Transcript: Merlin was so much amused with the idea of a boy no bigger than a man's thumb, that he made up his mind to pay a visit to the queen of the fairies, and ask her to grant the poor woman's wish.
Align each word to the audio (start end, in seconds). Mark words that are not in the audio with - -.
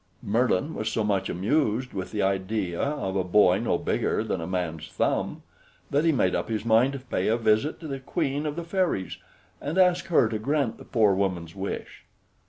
Merlin 0.23 0.73
was 0.73 0.91
so 0.91 1.03
much 1.03 1.29
amused 1.29 1.93
with 1.93 2.09
the 2.11 2.23
idea 2.23 2.81
of 2.81 3.15
a 3.15 3.23
boy 3.23 3.59
no 3.59 3.77
bigger 3.77 4.23
than 4.23 4.41
a 4.41 4.47
man's 4.47 4.87
thumb, 4.87 5.43
that 5.91 6.03
he 6.03 6.11
made 6.11 6.33
up 6.33 6.49
his 6.49 6.65
mind 6.65 6.93
to 6.93 6.99
pay 7.01 7.27
a 7.27 7.37
visit 7.37 7.79
to 7.81 7.87
the 7.87 7.99
queen 7.99 8.47
of 8.47 8.55
the 8.55 8.63
fairies, 8.63 9.19
and 9.61 9.77
ask 9.77 10.07
her 10.07 10.27
to 10.27 10.39
grant 10.39 10.79
the 10.79 10.85
poor 10.85 11.13
woman's 11.13 11.55
wish. 11.55 12.03